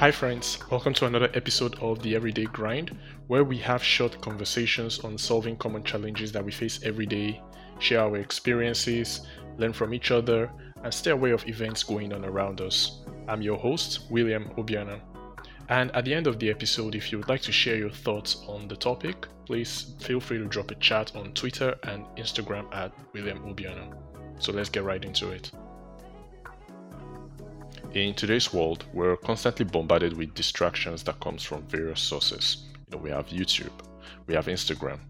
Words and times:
Hi, 0.00 0.10
friends. 0.10 0.56
Welcome 0.70 0.94
to 0.94 1.04
another 1.04 1.28
episode 1.34 1.78
of 1.82 2.02
The 2.02 2.14
Everyday 2.14 2.46
Grind, 2.46 2.96
where 3.26 3.44
we 3.44 3.58
have 3.58 3.84
short 3.84 4.18
conversations 4.22 5.00
on 5.00 5.18
solving 5.18 5.58
common 5.58 5.84
challenges 5.84 6.32
that 6.32 6.42
we 6.42 6.52
face 6.52 6.80
every 6.82 7.04
day, 7.04 7.42
share 7.80 8.00
our 8.00 8.16
experiences, 8.16 9.26
learn 9.58 9.74
from 9.74 9.92
each 9.92 10.10
other, 10.10 10.50
and 10.82 10.94
stay 10.94 11.10
aware 11.10 11.34
of 11.34 11.46
events 11.46 11.82
going 11.82 12.14
on 12.14 12.24
around 12.24 12.62
us. 12.62 13.02
I'm 13.28 13.42
your 13.42 13.58
host, 13.58 14.10
William 14.10 14.48
Obiana. 14.56 15.02
And 15.68 15.94
at 15.94 16.06
the 16.06 16.14
end 16.14 16.26
of 16.26 16.38
the 16.38 16.48
episode, 16.48 16.94
if 16.94 17.12
you 17.12 17.18
would 17.18 17.28
like 17.28 17.42
to 17.42 17.52
share 17.52 17.76
your 17.76 17.90
thoughts 17.90 18.42
on 18.48 18.68
the 18.68 18.76
topic, 18.76 19.26
please 19.44 19.96
feel 20.00 20.18
free 20.18 20.38
to 20.38 20.46
drop 20.46 20.70
a 20.70 20.76
chat 20.76 21.14
on 21.14 21.34
Twitter 21.34 21.74
and 21.82 22.06
Instagram 22.16 22.74
at 22.74 22.90
William 23.12 23.40
Obiana. 23.40 23.94
So 24.38 24.50
let's 24.50 24.70
get 24.70 24.82
right 24.82 25.04
into 25.04 25.28
it. 25.28 25.50
In 27.92 28.14
today's 28.14 28.54
world, 28.54 28.84
we're 28.92 29.16
constantly 29.16 29.64
bombarded 29.64 30.16
with 30.16 30.32
distractions 30.34 31.02
that 31.02 31.18
comes 31.18 31.42
from 31.42 31.62
various 31.62 32.00
sources. 32.00 32.68
You 32.86 32.96
know, 32.96 33.02
we 33.02 33.10
have 33.10 33.26
YouTube, 33.26 33.72
we 34.28 34.34
have 34.34 34.46
Instagram, 34.46 35.00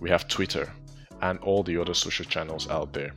we 0.00 0.08
have 0.08 0.26
Twitter, 0.26 0.72
and 1.20 1.38
all 1.40 1.62
the 1.62 1.76
other 1.76 1.92
social 1.92 2.24
channels 2.24 2.66
out 2.70 2.94
there. 2.94 3.12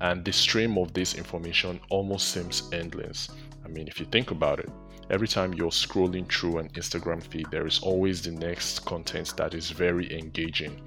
And 0.00 0.24
the 0.24 0.32
stream 0.32 0.76
of 0.76 0.92
this 0.92 1.14
information 1.14 1.78
almost 1.88 2.32
seems 2.32 2.68
endless. 2.72 3.28
I 3.64 3.68
mean, 3.68 3.86
if 3.86 4.00
you 4.00 4.06
think 4.06 4.32
about 4.32 4.58
it, 4.58 4.68
every 5.08 5.28
time 5.28 5.54
you're 5.54 5.70
scrolling 5.70 6.28
through 6.28 6.58
an 6.58 6.68
Instagram 6.70 7.22
feed, 7.22 7.46
there 7.52 7.66
is 7.66 7.78
always 7.78 8.22
the 8.22 8.32
next 8.32 8.80
content 8.80 9.34
that 9.36 9.54
is 9.54 9.70
very 9.70 10.12
engaging. 10.18 10.80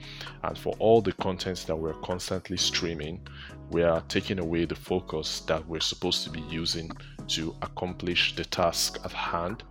And 0.43 0.57
for 0.57 0.75
all 0.77 1.01
the 1.01 1.13
contents 1.13 1.63
that 1.63 1.75
we're 1.77 1.93
constantly 2.01 2.57
streaming, 2.57 3.25
we 3.69 3.83
are 3.83 4.01
taking 4.09 4.39
away 4.39 4.65
the 4.65 4.75
focus 4.75 5.39
that 5.47 5.65
we're 5.65 5.79
supposed 5.79 6.25
to 6.25 6.29
be 6.29 6.41
using 6.41 6.91
to 7.29 7.55
accomplish 7.61 8.35
the 8.35 8.45
task 8.45 8.99
at 9.03 9.11
hand. 9.11 9.63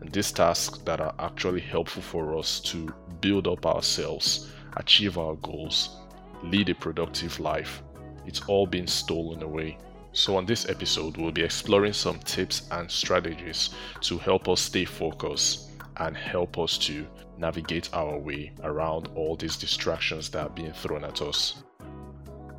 And 0.00 0.10
these 0.12 0.32
tasks 0.32 0.78
that 0.84 1.00
are 1.00 1.14
actually 1.18 1.60
helpful 1.60 2.02
for 2.02 2.38
us 2.38 2.60
to 2.60 2.92
build 3.20 3.46
up 3.46 3.66
ourselves, 3.66 4.50
achieve 4.76 5.18
our 5.18 5.36
goals, 5.36 5.96
lead 6.42 6.68
a 6.70 6.74
productive 6.74 7.38
life, 7.40 7.82
it's 8.26 8.40
all 8.42 8.66
been 8.66 8.86
stolen 8.86 9.42
away. 9.42 9.78
So, 10.12 10.36
on 10.36 10.46
this 10.46 10.68
episode, 10.68 11.16
we'll 11.16 11.32
be 11.32 11.42
exploring 11.42 11.92
some 11.92 12.18
tips 12.20 12.68
and 12.70 12.90
strategies 12.90 13.70
to 14.02 14.18
help 14.18 14.48
us 14.48 14.60
stay 14.60 14.84
focused 14.84 15.70
and 15.96 16.16
help 16.16 16.58
us 16.58 16.78
to 16.78 17.06
navigate 17.38 17.88
our 17.92 18.18
way 18.18 18.52
around 18.62 19.08
all 19.14 19.36
these 19.36 19.56
distractions 19.56 20.30
that 20.30 20.46
are 20.46 20.50
being 20.50 20.72
thrown 20.72 21.04
at 21.04 21.22
us. 21.22 21.62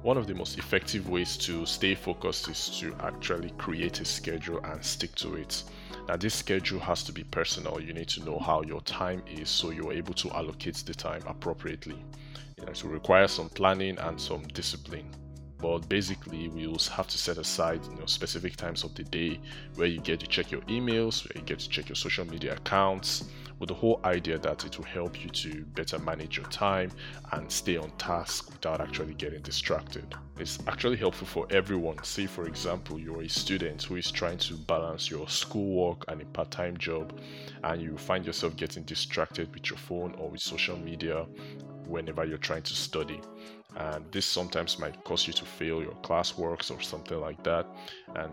One 0.04 0.18
of 0.18 0.26
the 0.26 0.34
most 0.34 0.58
effective 0.58 1.08
ways 1.10 1.38
to 1.38 1.64
stay 1.68 1.94
focused 1.94 2.50
is 2.50 2.70
to 2.80 2.96
actually 3.02 3.52
create 3.52 4.00
a 4.02 4.06
schedule 4.06 4.60
and 4.64 4.84
stick 4.84 5.14
to 5.16 5.36
it. 5.36 5.64
Now, 6.08 6.18
this 6.18 6.34
schedule 6.34 6.80
has 6.80 7.04
to 7.04 7.12
be 7.12 7.24
personal. 7.24 7.80
You 7.80 7.94
need 7.94 8.10
to 8.10 8.26
know 8.26 8.40
how 8.40 8.64
your 8.64 8.82
time 8.82 9.22
is 9.30 9.48
so 9.48 9.70
you're 9.70 9.94
able 9.94 10.16
to 10.16 10.32
allocate 10.32 10.78
the 10.78 10.96
time 10.96 11.22
appropriately. 11.28 12.04
It 12.58 12.84
will 12.84 12.92
require 12.92 13.28
some 13.28 13.50
planning 13.50 14.00
and 14.00 14.20
some 14.20 14.42
discipline 14.48 15.12
but 15.62 15.88
basically 15.88 16.48
we 16.50 16.68
will 16.68 16.80
have 16.92 17.08
to 17.08 17.18
set 17.18 17.38
aside 17.38 17.80
you 17.86 17.96
know 17.98 18.06
specific 18.06 18.56
times 18.56 18.84
of 18.84 18.94
the 18.96 19.04
day 19.04 19.40
where 19.76 19.88
you 19.88 20.00
get 20.00 20.20
to 20.20 20.28
check 20.28 20.52
your 20.52 20.62
emails 20.62 21.24
where 21.24 21.40
you 21.40 21.46
get 21.46 21.60
to 21.60 21.70
check 21.70 21.88
your 21.90 21.96
social 21.96 22.26
media 22.26 22.54
accounts 22.54 23.26
with 23.62 23.68
the 23.68 23.76
whole 23.76 24.02
idea 24.06 24.40
that 24.40 24.66
it 24.66 24.76
will 24.76 24.86
help 24.86 25.24
you 25.24 25.30
to 25.30 25.64
better 25.76 26.00
manage 26.00 26.36
your 26.36 26.48
time 26.48 26.92
and 27.34 27.50
stay 27.50 27.78
on 27.78 27.92
task 28.00 28.50
without 28.52 28.82
actually 28.82 29.14
getting 29.14 29.40
distracted. 29.44 30.04
It's 30.40 30.58
actually 30.68 30.98
helpful 30.98 31.28
for 31.28 31.46
everyone. 31.52 32.04
Say, 32.04 32.26
for 32.26 32.48
example, 32.48 33.00
you're 33.00 33.22
a 33.22 33.30
student 33.30 33.84
who 33.84 33.98
is 33.98 34.10
trying 34.10 34.40
to 34.40 34.56
balance 34.56 35.12
your 35.12 35.30
schoolwork 35.30 36.06
and 36.08 36.24
a 36.24 36.26
part 36.26 36.50
time 36.50 36.76
job, 36.76 37.20
and 37.64 37.80
you 37.80 37.96
find 37.98 38.26
yourself 38.26 38.56
getting 38.56 38.82
distracted 38.82 39.54
with 39.54 39.70
your 39.70 39.78
phone 39.78 40.16
or 40.18 40.32
with 40.32 40.42
social 40.42 40.78
media 40.78 41.28
whenever 41.86 42.26
you're 42.26 42.40
trying 42.40 42.64
to 42.64 42.74
study 42.74 43.22
and 43.78 44.06
this 44.12 44.26
sometimes 44.26 44.80
might 44.80 45.04
cause 45.04 45.28
you 45.28 45.34
to 45.34 45.46
fail 45.46 45.82
your 45.82 45.96
classworks 46.04 46.76
or 46.76 46.82
something 46.82 47.20
like 47.20 47.42
that. 47.44 47.66
And 48.16 48.32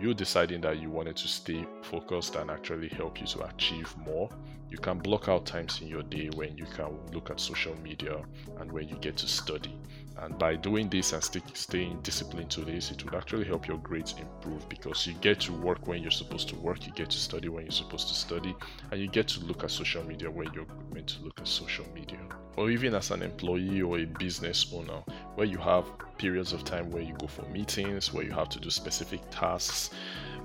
you 0.00 0.14
deciding 0.14 0.60
that 0.60 0.78
you 0.78 0.90
wanted 0.90 1.16
to 1.16 1.28
stay 1.28 1.66
focused 1.82 2.36
and 2.36 2.50
actually 2.50 2.88
help 2.88 3.20
you 3.20 3.26
to 3.26 3.44
achieve 3.46 3.94
more 3.96 4.28
you 4.70 4.78
can 4.78 4.98
block 4.98 5.28
out 5.28 5.46
times 5.46 5.80
in 5.80 5.88
your 5.88 6.02
day 6.02 6.28
when 6.34 6.56
you 6.56 6.66
can 6.74 6.98
look 7.12 7.30
at 7.30 7.40
social 7.40 7.74
media 7.82 8.20
and 8.58 8.70
when 8.70 8.88
you 8.88 8.96
get 8.96 9.16
to 9.18 9.28
study. 9.28 9.78
And 10.18 10.38
by 10.38 10.56
doing 10.56 10.88
this 10.88 11.12
and 11.12 11.22
staying 11.22 12.00
disciplined 12.02 12.50
to 12.52 12.62
this 12.62 12.90
it 12.90 13.04
would 13.04 13.14
actually 13.14 13.44
help 13.44 13.68
your 13.68 13.76
grades 13.78 14.14
improve 14.18 14.66
because 14.68 15.06
you 15.06 15.12
get 15.20 15.40
to 15.40 15.52
work 15.52 15.86
when 15.86 16.00
you're 16.00 16.10
supposed 16.10 16.48
to 16.48 16.56
work 16.56 16.86
you 16.86 16.92
get 16.94 17.10
to 17.10 17.18
study 17.18 17.50
when 17.50 17.64
you're 17.64 17.70
supposed 17.70 18.08
to 18.08 18.14
study 18.14 18.56
and 18.90 19.00
you 19.00 19.08
get 19.08 19.28
to 19.28 19.40
look 19.40 19.62
at 19.62 19.70
social 19.70 20.02
media 20.04 20.30
when 20.30 20.50
you're 20.54 20.66
meant 20.92 21.08
to 21.08 21.22
look 21.22 21.38
at 21.38 21.46
social 21.46 21.84
media. 21.94 22.18
Or 22.56 22.70
even 22.70 22.94
as 22.94 23.10
an 23.10 23.22
employee 23.22 23.82
or 23.82 23.98
a 23.98 24.06
business 24.06 24.72
owner 24.72 25.02
where 25.34 25.46
you 25.46 25.58
have 25.58 25.84
periods 26.16 26.54
of 26.54 26.64
time 26.64 26.90
where 26.90 27.02
you 27.02 27.14
go 27.18 27.26
for 27.26 27.42
meetings 27.50 28.14
where 28.14 28.24
you 28.24 28.32
have 28.32 28.48
to 28.48 28.58
do 28.58 28.70
specific 28.70 29.20
tasks 29.30 29.90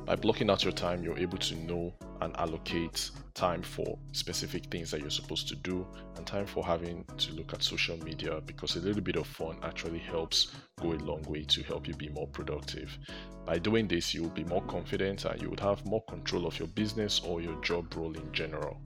by 0.05 0.15
blocking 0.15 0.49
out 0.49 0.63
your 0.63 0.73
time, 0.73 1.03
you're 1.03 1.17
able 1.17 1.37
to 1.37 1.55
know 1.55 1.93
and 2.21 2.35
allocate 2.37 3.09
time 3.33 3.61
for 3.61 3.97
specific 4.11 4.65
things 4.65 4.91
that 4.91 5.01
you're 5.01 5.09
supposed 5.09 5.47
to 5.47 5.55
do 5.55 5.85
and 6.15 6.25
time 6.25 6.45
for 6.45 6.63
having 6.63 7.03
to 7.17 7.33
look 7.33 7.53
at 7.53 7.63
social 7.63 7.97
media 8.03 8.41
because 8.45 8.75
a 8.75 8.79
little 8.79 9.01
bit 9.01 9.15
of 9.15 9.25
fun 9.25 9.57
actually 9.63 9.99
helps 9.99 10.53
go 10.79 10.93
a 10.93 10.95
long 10.95 11.23
way 11.23 11.43
to 11.43 11.63
help 11.63 11.87
you 11.87 11.93
be 11.95 12.09
more 12.09 12.27
productive. 12.27 12.97
By 13.45 13.57
doing 13.57 13.87
this, 13.87 14.13
you'll 14.13 14.29
be 14.29 14.43
more 14.43 14.61
confident 14.63 15.25
and 15.25 15.41
you 15.41 15.49
would 15.49 15.59
have 15.59 15.85
more 15.85 16.03
control 16.05 16.45
of 16.45 16.57
your 16.59 16.67
business 16.69 17.19
or 17.21 17.41
your 17.41 17.59
job 17.61 17.93
role 17.95 18.13
in 18.15 18.31
general. 18.31 18.79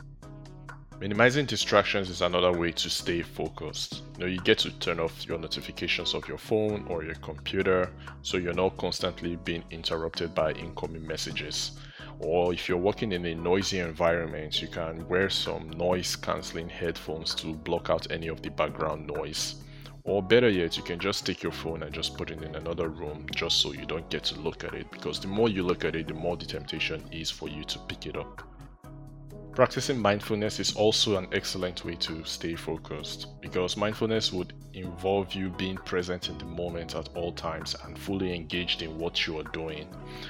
Minimizing 0.97 1.45
distractions 1.45 2.09
is 2.09 2.21
another 2.21 2.53
way 2.53 2.71
to 2.71 2.89
stay 2.89 3.21
focused. 3.21 4.03
You 4.13 4.19
know, 4.19 4.25
you 4.27 4.39
get 4.39 4.59
to 4.59 4.71
turn 4.79 5.01
off 5.01 5.25
your 5.27 5.37
notifications 5.37 6.13
of 6.13 6.25
your 6.25 6.37
phone 6.37 6.85
or 6.87 7.03
your 7.03 7.15
computer 7.15 7.91
so 8.21 8.37
you're 8.37 8.53
not 8.53 8.77
constantly 8.77 9.35
being 9.35 9.65
interrupted 9.71 10.33
by 10.33 10.53
incoming 10.53 11.05
messages. 11.05 11.71
Or 12.19 12.53
if 12.53 12.69
you're 12.69 12.77
working 12.77 13.11
in 13.11 13.25
a 13.25 13.35
noisy 13.35 13.79
environment, 13.79 14.61
you 14.61 14.69
can 14.69 15.05
wear 15.09 15.29
some 15.29 15.69
noise 15.71 16.15
cancelling 16.15 16.69
headphones 16.69 17.35
to 17.35 17.53
block 17.53 17.89
out 17.89 18.09
any 18.09 18.27
of 18.27 18.41
the 18.41 18.49
background 18.49 19.05
noise. 19.05 19.55
Or 20.05 20.23
better 20.23 20.49
yet, 20.49 20.77
you 20.77 20.83
can 20.83 20.99
just 20.99 21.25
take 21.25 21.43
your 21.43 21.51
phone 21.51 21.83
and 21.83 21.93
just 21.93 22.15
put 22.17 22.31
it 22.31 22.41
in 22.41 22.55
another 22.55 22.87
room 22.87 23.25
just 23.35 23.59
so 23.59 23.73
you 23.73 23.85
don't 23.85 24.09
get 24.09 24.23
to 24.25 24.39
look 24.39 24.63
at 24.63 24.73
it 24.73 24.89
because 24.91 25.19
the 25.19 25.27
more 25.27 25.49
you 25.49 25.63
look 25.63 25.83
at 25.83 25.95
it, 25.97 26.07
the 26.07 26.13
more 26.13 26.37
the 26.37 26.45
temptation 26.45 27.03
is 27.11 27.29
for 27.29 27.49
you 27.49 27.65
to 27.65 27.79
pick 27.79 28.05
it 28.05 28.15
up. 28.15 28.47
Practicing 29.55 29.97
mindfulness 29.97 30.59
is 30.59 30.75
also 30.75 31.15
an 31.15 31.29
excellent 31.31 31.85
way 31.85 31.95
to 31.95 32.25
stay 32.25 32.55
focused 32.55 33.39
because 33.39 33.77
mindfulness 33.77 34.33
would 34.33 34.51
involve 34.73 35.33
you 35.33 35.49
being 35.49 35.77
present 35.77 36.27
in 36.27 36.37
the 36.37 36.43
moment 36.43 36.93
at 36.93 37.07
all 37.15 37.31
times 37.31 37.73
and 37.85 37.97
fully 37.97 38.35
engaged 38.35 38.81
in 38.81 38.99
what 38.99 39.25
you 39.25 39.39
are 39.39 39.49
doing. 39.53 39.87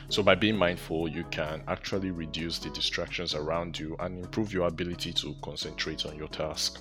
So, 0.09 0.21
by 0.21 0.35
being 0.35 0.55
mindful, 0.55 1.07
you 1.07 1.23
can 1.31 1.63
actually 1.67 2.11
reduce 2.11 2.59
the 2.59 2.69
distractions 2.69 3.33
around 3.33 3.79
you 3.79 3.95
and 3.99 4.23
improve 4.23 4.53
your 4.53 4.67
ability 4.67 5.11
to 5.13 5.35
concentrate 5.41 6.05
on 6.05 6.15
your 6.15 6.27
task. 6.27 6.79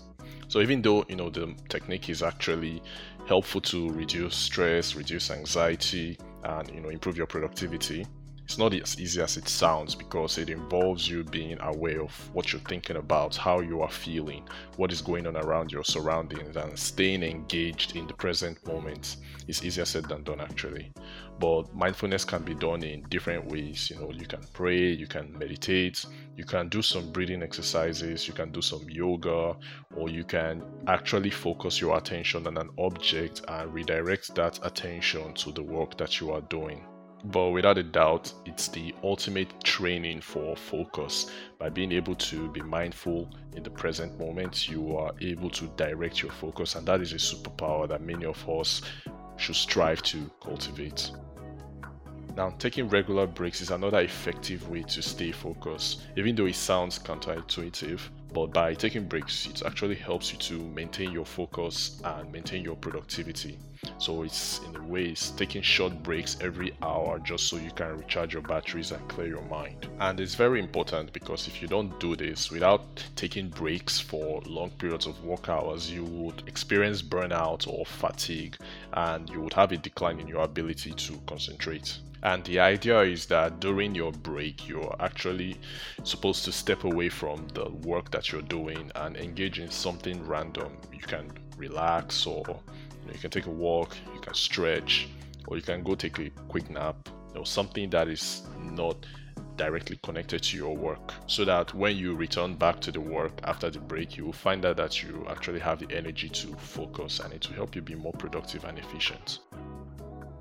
So, 0.49 0.61
even 0.61 0.83
though 0.83 1.07
you 1.09 1.17
know 1.17 1.31
the 1.31 1.55
technique 1.71 2.11
is 2.11 2.23
actually 2.23 2.83
helpful 3.27 3.63
to 3.63 3.89
reduce 3.89 4.37
stress, 4.37 4.95
reduce 4.95 5.31
anxiety, 5.31 6.19
and 6.43 6.69
you 6.69 6.81
know 6.81 6.91
improve 6.91 7.17
your 7.17 7.27
productivity, 7.27 8.07
it's 8.45 8.59
not 8.59 8.75
as 8.75 9.01
easy 9.01 9.23
as 9.23 9.39
it 9.39 9.49
sounds 9.49 9.95
because 9.95 10.37
it 10.37 10.51
involves 10.51 11.09
you 11.09 11.25
being 11.25 11.59
aware 11.61 12.03
of 12.03 12.31
what 12.35 12.53
you're 12.53 12.61
thinking 12.61 12.97
about, 12.97 13.35
how 13.35 13.61
you 13.61 13.81
are 13.81 13.91
feeling, 13.91 14.47
what 14.77 14.93
is 14.93 15.01
going 15.01 15.27
on 15.27 15.35
around 15.35 15.73
your 15.73 15.83
surroundings, 15.83 16.55
and 16.55 16.79
staying 16.79 17.23
engaged 17.23 17.97
in 17.97 18.07
the 18.07 18.13
present 18.13 18.65
moment 18.67 19.17
is 19.49 19.65
easier 19.65 19.87
said 19.87 20.05
than 20.11 20.23
done 20.25 20.43
actually. 20.43 20.93
But 21.41 21.75
mindfulness 21.75 22.27
can 22.27 22.43
be 22.43 22.55
done 22.55 22.83
in 22.83 23.07
different 23.09 23.47
ways. 23.47 23.91
You 23.91 23.99
know, 23.99 24.11
you 24.11 24.27
can 24.27 24.45
pray, 24.53 24.93
you 24.93 25.07
can 25.07 25.37
meditate, 25.39 26.05
you 26.37 26.45
can 26.45 26.69
do 26.69 26.83
some 26.83 27.11
breathing 27.13 27.43
exercises, 27.43 28.29
you 28.29 28.35
can 28.35 28.53
do 28.53 28.61
some 28.61 28.85
yoga, 28.91 29.57
or 29.97 30.11
you 30.11 30.23
can 30.23 30.63
actually 30.87 31.31
focus 31.31 31.81
your 31.81 31.97
attention 31.97 32.47
on 32.47 32.59
an 32.59 32.69
object 32.77 33.41
and 33.49 33.73
redirect 33.73 34.35
that 34.35 34.61
attention 34.63 35.33
to 35.33 35.51
the 35.51 35.63
work 35.63 35.97
that 35.97 36.21
you 36.21 36.31
are 36.31 36.43
doing 36.43 36.85
but 37.25 37.51
without 37.51 37.79
a 37.79 37.83
doubt, 37.83 38.33
it's 38.45 38.69
the 38.69 38.95
ultimate 39.03 39.63
training 39.65 40.21
for 40.21 40.57
focus. 40.57 41.31
By 41.59 41.71
being 41.71 41.93
able 41.93 42.15
to 42.17 42.51
be 42.51 42.61
mindful 42.61 43.31
in 43.55 43.63
the 43.63 43.71
present 43.71 44.19
moment, 44.19 44.69
you 44.69 44.97
are 44.97 45.13
able 45.21 45.51
to 45.51 45.67
direct 45.77 46.23
your 46.23 46.33
focus, 46.33 46.75
and 46.75 46.87
that 46.87 47.01
is 47.01 47.13
a 47.13 47.17
superpower 47.17 47.89
that 47.89 48.03
many 48.03 48.27
of 48.27 48.49
us 48.49 48.83
should 49.37 49.57
strive 49.57 50.03
to 50.03 50.31
cultivate. 50.43 51.11
Now, 52.37 52.51
taking 52.59 52.89
regular 52.89 53.29
breaks 53.29 53.61
is 53.61 53.71
another 53.71 54.01
effective 54.01 54.69
way 54.69 54.83
to 54.83 55.03
stay 55.03 55.31
focused, 55.31 56.03
even 56.17 56.35
though 56.35 56.47
it 56.47 56.57
sounds 56.57 56.99
counterintuitive. 56.99 58.01
But 58.33 58.47
by 58.47 58.75
taking 58.75 59.07
breaks, 59.07 59.47
it 59.47 59.63
actually 59.65 59.95
helps 59.95 60.33
you 60.33 60.39
to 60.39 60.59
maintain 60.59 61.13
your 61.13 61.25
focus 61.25 62.03
and 62.03 62.33
maintain 62.33 62.65
your 62.65 62.75
productivity. 62.75 63.57
So 63.99 64.25
it's 64.25 64.59
in 64.67 64.75
a 64.75 64.83
way 64.83 65.05
it's 65.05 65.31
taking 65.31 65.63
short 65.63 66.03
breaks 66.03 66.37
every 66.41 66.75
hour 66.83 67.21
just 67.21 67.47
so 67.47 67.57
you 67.57 67.71
can 67.71 67.99
recharge 67.99 68.33
your 68.33 68.43
batteries 68.43 68.91
and 68.91 69.09
clear 69.09 69.29
your 69.29 69.43
mind. 69.43 69.89
And 70.01 70.19
it's 70.19 70.35
very 70.35 70.59
important 70.59 71.13
because 71.13 71.47
if 71.47 71.63
you 71.63 71.69
don't 71.69 72.01
do 72.01 72.17
this 72.17 72.51
without 72.51 73.05
taking 73.15 73.49
breaks 73.49 74.01
for 74.01 74.43
long 74.47 74.71
periods 74.71 75.07
of 75.07 75.23
work 75.25 75.49
hours, 75.49 75.89
you 75.89 76.03
would 76.03 76.43
experience 76.49 77.01
burnout 77.01 77.69
or 77.69 77.87
fatigue 77.87 78.57
and 78.95 79.31
you 79.31 79.41
would 79.41 79.53
have 79.53 79.71
a 79.71 79.77
decline 79.77 80.19
in 80.19 80.27
your 80.27 80.43
ability 80.43 80.93
to 80.95 81.21
concentrate. 81.27 81.99
And 82.25 82.43
the 82.45 82.59
idea 82.59 83.01
is 83.01 83.27
that 83.27 83.61
during 83.61 83.95
your 83.95 84.11
break, 84.11 84.67
you're 84.67 84.97
actually 84.99 85.59
supposed 86.05 86.47
to 86.47 86.53
step 86.53 86.85
away 86.85 87.11
from 87.11 87.47
the 87.53 87.69
work 87.69 88.11
that 88.13 88.33
you're 88.33 88.41
doing 88.41 88.91
and 88.95 89.15
engage 89.19 89.59
in 89.59 89.71
something 89.71 90.27
random. 90.27 90.79
You 90.91 91.01
can 91.01 91.31
relax, 91.59 92.27
or 92.27 92.43
you, 92.47 92.55
know, 93.07 93.13
you 93.13 93.19
can 93.19 93.31
take 93.31 93.45
a 93.45 93.51
walk, 93.51 93.95
you 94.15 94.21
can 94.21 94.33
stretch, 94.33 95.07
or 95.49 95.59
you 95.59 95.63
can 95.63 95.83
go 95.83 95.95
take 95.95 96.19
a 96.19 96.31
quick 96.49 96.71
nap, 96.71 96.97
you 97.29 97.35
know, 97.35 97.45
something 97.45 97.91
that 97.91 98.09
is 98.09 98.43
not 98.59 98.97
directly 99.57 99.99
connected 100.03 100.43
to 100.43 100.57
your 100.57 100.75
work 100.75 101.13
so 101.27 101.45
that 101.45 101.73
when 101.75 101.97
you 101.97 102.15
return 102.15 102.57
back 102.57 102.81
to 102.81 102.91
the 102.91 103.01
work 103.01 103.39
after 103.45 103.71
the 103.71 103.79
break 103.79 104.17
you 104.17 104.25
will 104.25 104.33
find 104.33 104.65
out 104.65 104.77
that 104.77 105.01
you 105.01 105.25
actually 105.31 105.61
have 105.61 105.79
the 105.79 105.97
energy 105.97 106.29
to 106.29 106.49
focus 106.57 107.21
and 107.21 107.33
it 107.33 107.49
will 107.49 107.55
help 107.55 107.77
you 107.77 107.81
be 107.81 107.95
more 107.95 108.13
productive 108.15 108.65
and 108.65 108.79
efficient 108.81 109.39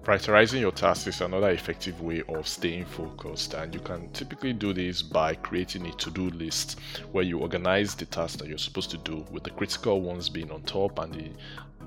Prioritizing 0.03 0.59
your 0.59 0.73
tasks 0.73 1.07
is 1.07 1.21
another 1.21 1.51
effective 1.51 2.01
way 2.01 2.23
of 2.27 2.45
staying 2.45 2.83
focused, 2.83 3.53
and 3.53 3.73
you 3.73 3.79
can 3.79 4.09
typically 4.09 4.51
do 4.51 4.73
this 4.73 5.01
by 5.01 5.33
creating 5.33 5.87
a 5.87 5.93
to 5.93 6.11
do 6.11 6.29
list 6.31 6.77
where 7.13 7.23
you 7.23 7.39
organize 7.39 7.95
the 7.95 8.05
tasks 8.07 8.35
that 8.35 8.49
you're 8.49 8.57
supposed 8.57 8.91
to 8.91 8.97
do, 8.97 9.25
with 9.31 9.43
the 9.43 9.49
critical 9.51 10.01
ones 10.01 10.27
being 10.27 10.51
on 10.51 10.61
top 10.63 10.99
and 10.99 11.13
the 11.13 11.29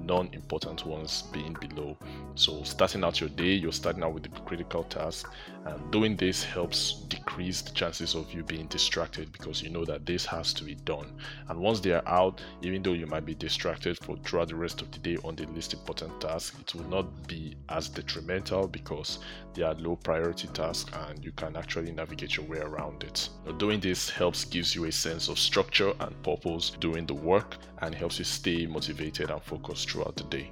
non 0.00 0.28
important 0.32 0.86
ones 0.86 1.24
being 1.32 1.56
below. 1.60 1.96
So, 2.36 2.62
starting 2.62 3.04
out 3.04 3.20
your 3.20 3.28
day, 3.30 3.52
you're 3.52 3.72
starting 3.72 4.02
out 4.02 4.14
with 4.14 4.22
the 4.22 4.28
critical 4.40 4.84
task, 4.84 5.30
and 5.64 5.90
doing 5.90 6.16
this 6.16 6.42
helps 6.44 7.00
decrease 7.08 7.62
the 7.62 7.72
chances 7.72 8.14
of 8.14 8.32
you 8.32 8.42
being 8.42 8.66
distracted 8.66 9.32
because 9.32 9.62
you 9.62 9.70
know 9.70 9.84
that 9.84 10.06
this 10.06 10.24
has 10.26 10.52
to 10.54 10.64
be 10.64 10.74
done. 10.74 11.12
And 11.48 11.58
once 11.58 11.80
they 11.80 11.92
are 11.92 12.06
out, 12.06 12.40
even 12.62 12.82
though 12.82 12.92
you 12.92 13.06
might 13.06 13.26
be 13.26 13.34
distracted 13.34 13.98
for 13.98 14.16
throughout 14.18 14.48
the 14.48 14.54
rest 14.54 14.80
of 14.80 14.90
the 14.90 14.98
day 14.98 15.16
on 15.24 15.36
the 15.36 15.46
least 15.46 15.74
important 15.74 16.20
task, 16.20 16.54
it 16.60 16.74
will 16.74 16.88
not 16.88 17.26
be 17.26 17.56
as 17.68 17.88
detrimental 18.06 18.68
because 18.68 19.18
they 19.54 19.62
are 19.62 19.74
low 19.74 19.96
priority 19.96 20.48
tasks 20.48 20.90
and 21.08 21.24
you 21.24 21.32
can 21.32 21.56
actually 21.56 21.92
navigate 21.92 22.36
your 22.36 22.46
way 22.46 22.58
around 22.58 23.02
it. 23.02 23.28
Doing 23.58 23.80
this 23.80 24.08
helps 24.08 24.44
gives 24.44 24.74
you 24.74 24.84
a 24.84 24.92
sense 24.92 25.28
of 25.28 25.38
structure 25.38 25.92
and 26.00 26.22
purpose 26.22 26.70
during 26.80 27.06
the 27.06 27.14
work 27.14 27.56
and 27.78 27.94
helps 27.94 28.18
you 28.18 28.24
stay 28.24 28.66
motivated 28.66 29.30
and 29.30 29.42
focused 29.42 29.90
throughout 29.90 30.16
the 30.16 30.24
day. 30.24 30.50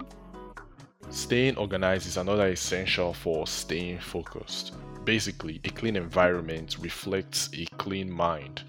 Staying 1.10 1.56
organized 1.56 2.06
is 2.06 2.16
another 2.16 2.48
essential 2.48 3.12
for 3.12 3.46
staying 3.46 4.00
focused. 4.00 4.72
Basically, 5.04 5.60
a 5.64 5.68
clean 5.68 5.96
environment 5.96 6.76
reflects 6.80 7.50
a 7.54 7.66
clean 7.76 8.10
mind. 8.10 8.62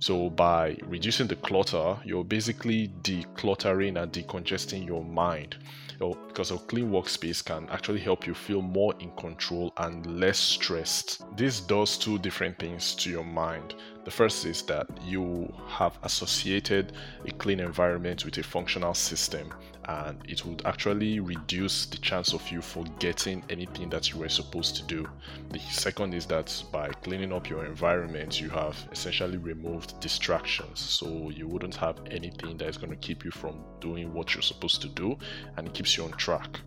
So, 0.00 0.30
by 0.30 0.76
reducing 0.84 1.26
the 1.26 1.36
clutter, 1.36 1.96
you're 2.04 2.24
basically 2.24 2.88
decluttering 3.02 4.00
and 4.00 4.12
decongesting 4.12 4.86
your 4.86 5.02
mind 5.02 5.56
because 5.98 6.50
a 6.50 6.58
clean 6.58 6.90
workspace 6.90 7.44
can 7.44 7.68
actually 7.70 8.00
help 8.00 8.26
you 8.26 8.34
feel 8.34 8.62
more 8.62 8.94
in 9.00 9.10
control 9.12 9.72
and 9.78 10.20
less 10.20 10.38
stressed. 10.38 11.24
This 11.36 11.60
does 11.60 11.98
two 11.98 12.18
different 12.18 12.58
things 12.58 12.94
to 12.96 13.10
your 13.10 13.24
mind. 13.24 13.74
The 14.08 14.14
first 14.14 14.46
is 14.46 14.62
that 14.62 14.88
you 15.04 15.52
have 15.66 15.98
associated 16.02 16.94
a 17.26 17.30
clean 17.32 17.60
environment 17.60 18.24
with 18.24 18.38
a 18.38 18.42
functional 18.42 18.94
system, 18.94 19.52
and 19.84 20.18
it 20.26 20.46
would 20.46 20.62
actually 20.64 21.20
reduce 21.20 21.84
the 21.84 21.98
chance 21.98 22.32
of 22.32 22.50
you 22.50 22.62
forgetting 22.62 23.44
anything 23.50 23.90
that 23.90 24.10
you 24.10 24.18
were 24.18 24.30
supposed 24.30 24.76
to 24.76 24.82
do. 24.84 25.06
The 25.50 25.58
second 25.58 26.14
is 26.14 26.24
that 26.24 26.64
by 26.72 26.88
cleaning 26.88 27.34
up 27.34 27.50
your 27.50 27.66
environment, 27.66 28.40
you 28.40 28.48
have 28.48 28.78
essentially 28.90 29.36
removed 29.36 30.00
distractions, 30.00 30.80
so 30.80 31.28
you 31.28 31.46
wouldn't 31.46 31.76
have 31.76 32.00
anything 32.10 32.56
that 32.56 32.68
is 32.68 32.78
going 32.78 32.88
to 32.88 32.96
keep 32.96 33.26
you 33.26 33.30
from 33.30 33.62
doing 33.78 34.14
what 34.14 34.32
you're 34.32 34.40
supposed 34.40 34.80
to 34.80 34.88
do, 34.88 35.18
and 35.58 35.74
keeps 35.74 35.98
you 35.98 36.04
on 36.04 36.12
track. 36.12 36.60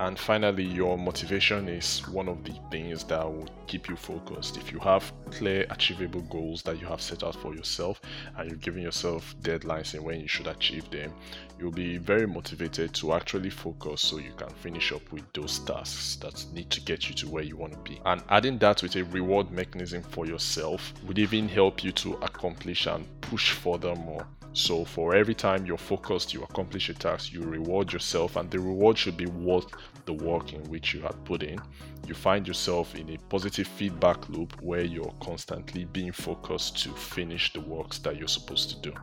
And 0.00 0.18
finally, 0.18 0.64
your 0.64 0.96
motivation 0.96 1.68
is 1.68 2.00
one 2.08 2.26
of 2.26 2.42
the 2.42 2.54
things 2.70 3.04
that 3.04 3.22
will 3.22 3.50
keep 3.66 3.86
you 3.86 3.96
focused. 3.96 4.56
If 4.56 4.72
you 4.72 4.78
have 4.78 5.12
clear, 5.30 5.66
achievable 5.68 6.22
goals 6.22 6.62
that 6.62 6.80
you 6.80 6.86
have 6.86 7.02
set 7.02 7.22
out 7.22 7.36
for 7.36 7.54
yourself 7.54 8.00
and 8.38 8.48
you're 8.48 8.58
giving 8.60 8.82
yourself 8.82 9.34
deadlines 9.42 9.94
in 9.94 10.02
when 10.02 10.18
you 10.18 10.26
should 10.26 10.46
achieve 10.46 10.90
them, 10.90 11.12
you'll 11.58 11.70
be 11.70 11.98
very 11.98 12.26
motivated 12.26 12.94
to 12.94 13.12
actually 13.12 13.50
focus 13.50 14.00
so 14.00 14.16
you 14.16 14.32
can 14.38 14.48
finish 14.48 14.90
up 14.90 15.12
with 15.12 15.30
those 15.34 15.58
tasks 15.58 16.16
that 16.16 16.46
need 16.54 16.70
to 16.70 16.80
get 16.80 17.10
you 17.10 17.14
to 17.16 17.28
where 17.28 17.44
you 17.44 17.58
want 17.58 17.74
to 17.74 17.78
be. 17.80 18.00
And 18.06 18.22
adding 18.30 18.56
that 18.60 18.82
with 18.82 18.96
a 18.96 19.04
reward 19.04 19.50
mechanism 19.50 20.02
for 20.02 20.24
yourself 20.24 20.94
would 21.04 21.18
even 21.18 21.46
help 21.46 21.84
you 21.84 21.92
to 21.92 22.14
accomplish 22.22 22.86
and 22.86 23.06
push 23.20 23.50
further 23.50 23.94
more. 23.94 24.26
So 24.52 24.84
for 24.84 25.14
every 25.14 25.34
time 25.34 25.64
you're 25.64 25.78
focused, 25.78 26.34
you 26.34 26.42
accomplish 26.42 26.88
a 26.88 26.94
task, 26.94 27.32
you 27.32 27.42
reward 27.42 27.92
yourself, 27.92 28.34
and 28.36 28.50
the 28.50 28.58
reward 28.58 28.98
should 28.98 29.16
be 29.16 29.26
worth 29.26 29.66
the 30.06 30.12
work 30.12 30.52
in 30.52 30.62
which 30.64 30.92
you 30.92 31.00
had 31.02 31.24
put 31.24 31.44
in. 31.44 31.60
You 32.06 32.14
find 32.14 32.46
yourself 32.46 32.96
in 32.96 33.10
a 33.10 33.18
positive 33.28 33.68
feedback 33.68 34.28
loop 34.28 34.60
where 34.60 34.82
you're 34.82 35.14
constantly 35.20 35.84
being 35.84 36.12
focused 36.12 36.82
to 36.82 36.90
finish 36.94 37.52
the 37.52 37.60
works 37.60 37.98
that 37.98 38.16
you're 38.16 38.26
supposed 38.26 38.70
to 38.70 38.90
do. 38.90 38.94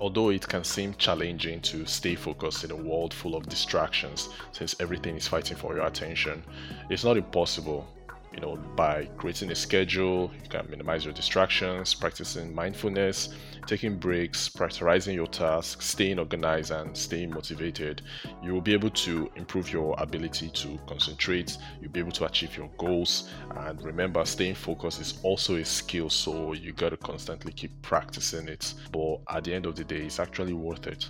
Although 0.00 0.30
it 0.30 0.48
can 0.48 0.64
seem 0.64 0.94
challenging 0.94 1.60
to 1.60 1.84
stay 1.84 2.14
focused 2.14 2.64
in 2.64 2.70
a 2.70 2.76
world 2.76 3.12
full 3.12 3.36
of 3.36 3.46
distractions 3.46 4.30
since 4.52 4.74
everything 4.80 5.16
is 5.16 5.28
fighting 5.28 5.58
for 5.58 5.74
your 5.76 5.86
attention, 5.86 6.42
it's 6.88 7.04
not 7.04 7.18
impossible 7.18 7.86
you 8.32 8.40
know, 8.40 8.56
by 8.76 9.06
creating 9.16 9.50
a 9.50 9.54
schedule, 9.54 10.30
you 10.42 10.48
can 10.48 10.68
minimize 10.70 11.04
your 11.04 11.12
distractions, 11.12 11.94
practicing 11.94 12.54
mindfulness, 12.54 13.30
taking 13.66 13.96
breaks, 13.96 14.48
prioritizing 14.48 15.14
your 15.14 15.26
tasks, 15.26 15.86
staying 15.86 16.18
organized, 16.18 16.70
and 16.70 16.96
staying 16.96 17.30
motivated. 17.30 18.02
You 18.42 18.52
will 18.52 18.60
be 18.60 18.72
able 18.72 18.90
to 18.90 19.30
improve 19.34 19.72
your 19.72 19.96
ability 19.98 20.50
to 20.50 20.78
concentrate, 20.86 21.58
you'll 21.80 21.90
be 21.90 22.00
able 22.00 22.12
to 22.12 22.24
achieve 22.24 22.56
your 22.56 22.70
goals. 22.78 23.28
And 23.56 23.82
remember, 23.82 24.24
staying 24.24 24.54
focused 24.54 25.00
is 25.00 25.18
also 25.22 25.56
a 25.56 25.64
skill, 25.64 26.08
so 26.08 26.52
you 26.52 26.72
got 26.72 26.90
to 26.90 26.96
constantly 26.96 27.52
keep 27.52 27.82
practicing 27.82 28.48
it. 28.48 28.74
But 28.92 29.18
at 29.28 29.44
the 29.44 29.54
end 29.54 29.66
of 29.66 29.74
the 29.74 29.84
day, 29.84 30.02
it's 30.02 30.20
actually 30.20 30.52
worth 30.52 30.86
it. 30.86 31.08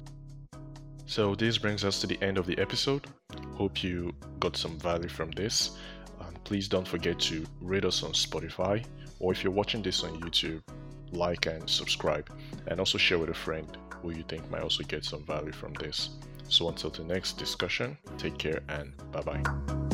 So, 1.04 1.34
this 1.34 1.58
brings 1.58 1.84
us 1.84 2.00
to 2.02 2.06
the 2.06 2.22
end 2.22 2.38
of 2.38 2.46
the 2.46 2.56
episode. 2.58 3.08
Hope 3.56 3.82
you 3.82 4.14
got 4.38 4.56
some 4.56 4.78
value 4.78 5.08
from 5.08 5.32
this 5.32 5.72
please 6.44 6.68
don't 6.68 6.86
forget 6.86 7.18
to 7.20 7.44
rate 7.60 7.84
us 7.84 8.02
on 8.02 8.12
Spotify 8.12 8.84
or 9.18 9.32
if 9.32 9.44
you're 9.44 9.52
watching 9.52 9.82
this 9.82 10.02
on 10.02 10.20
YouTube, 10.20 10.62
like 11.12 11.46
and 11.46 11.68
subscribe 11.68 12.30
and 12.66 12.78
also 12.78 12.98
share 12.98 13.18
with 13.18 13.30
a 13.30 13.34
friend 13.34 13.76
who 14.02 14.10
you 14.10 14.24
think 14.28 14.48
might 14.50 14.62
also 14.62 14.84
get 14.84 15.04
some 15.04 15.24
value 15.24 15.52
from 15.52 15.72
this. 15.74 16.10
So 16.48 16.68
until 16.68 16.90
the 16.90 17.04
next 17.04 17.34
discussion, 17.34 17.96
take 18.18 18.38
care 18.38 18.60
and 18.68 18.92
bye 19.12 19.22
bye. 19.22 19.89